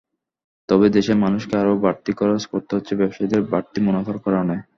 [0.69, 4.55] তবে দেশের মানুষকে আরও বাড়তি খরচ করতে হচ্ছে ব্যবসায়ীদের বাড়তি মুনাফার কারণে।